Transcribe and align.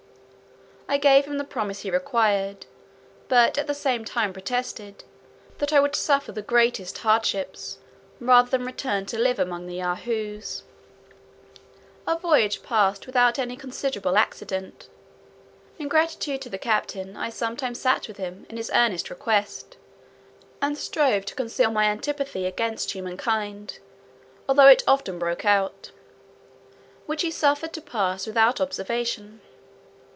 I 0.87 0.97
gave 0.97 1.23
him 1.23 1.37
the 1.37 1.45
promise 1.45 1.83
he 1.83 1.89
required; 1.89 2.65
but 3.29 3.57
at 3.57 3.65
the 3.65 3.73
same 3.73 4.03
time 4.03 4.33
protested, 4.33 5.05
"that 5.59 5.71
I 5.71 5.79
would 5.79 5.95
suffer 5.95 6.33
the 6.33 6.41
greatest 6.41 6.97
hardships, 6.97 7.77
rather 8.19 8.49
than 8.49 8.65
return 8.65 9.05
to 9.05 9.17
live 9.17 9.39
among 9.39 9.69
Yahoos." 9.69 10.63
Our 12.05 12.19
voyage 12.19 12.61
passed 12.61 13.05
without 13.07 13.39
any 13.39 13.55
considerable 13.55 14.17
accident. 14.17 14.89
In 15.79 15.87
gratitude 15.87 16.41
to 16.41 16.49
the 16.49 16.57
captain, 16.57 17.15
I 17.15 17.29
sometimes 17.29 17.79
sat 17.79 18.09
with 18.09 18.17
him, 18.17 18.45
at 18.49 18.57
his 18.57 18.69
earnest 18.73 19.09
request, 19.09 19.77
and 20.61 20.77
strove 20.77 21.23
to 21.27 21.35
conceal 21.35 21.71
my 21.71 21.85
antipathy 21.85 22.45
against 22.45 22.91
humankind, 22.91 23.79
although 24.45 24.67
it 24.67 24.83
often 24.85 25.17
broke 25.19 25.45
out; 25.45 25.91
which 27.05 27.21
he 27.21 27.31
suffered 27.31 27.71
to 27.73 27.81
pass 27.81 28.27
without 28.27 28.59
observation. 28.59 29.39